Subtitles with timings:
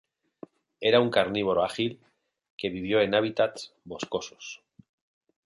[0.79, 2.01] Era un carnívoro ágil
[2.57, 4.63] que vivió en hábitats boscosos.